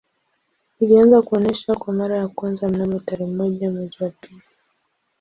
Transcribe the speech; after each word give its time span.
Ilianza 0.79 1.21
kuonesha 1.21 1.75
kwa 1.75 1.93
mara 1.93 2.15
ya 2.17 2.27
kwanza 2.27 2.67
mnamo 2.69 2.99
tarehe 2.99 3.31
moja 3.31 3.71
mwezi 3.71 3.95
wa 4.03 4.09
pili 4.09 4.41